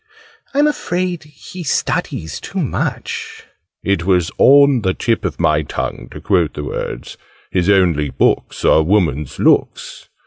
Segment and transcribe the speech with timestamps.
[0.55, 3.43] I'm afraid he studies too much"
[3.83, 7.17] It was 'on the tip of my tongue' to quote the words
[7.51, 10.09] "His only books are woman's looks!"